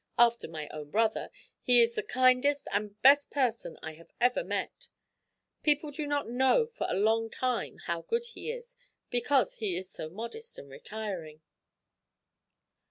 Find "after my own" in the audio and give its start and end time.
0.17-0.89